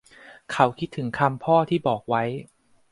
[0.51, 2.23] เขาคิดถึงคำพ่อที่บอกไว้